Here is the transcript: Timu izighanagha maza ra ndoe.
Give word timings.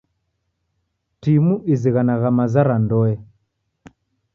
Timu 1.21 1.53
izighanagha 1.73 2.29
maza 2.37 2.61
ra 2.67 2.75
ndoe. 2.83 3.13